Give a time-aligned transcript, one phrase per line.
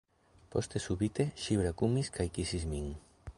[0.55, 2.91] Poste subite ŝi brakumis kaj kisis min.